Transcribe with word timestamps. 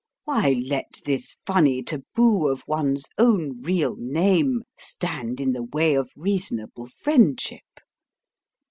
Why 0.23 0.55
let 0.65 1.01
this 1.05 1.37
funny 1.45 1.83
taboo 1.83 2.47
of 2.47 2.63
one's 2.67 3.05
own 3.19 3.61
real 3.61 3.95
name 3.99 4.63
stand 4.75 5.39
in 5.39 5.53
the 5.53 5.61
way 5.61 5.93
of 5.93 6.09
reasonable 6.15 6.87
friendship? 6.87 7.67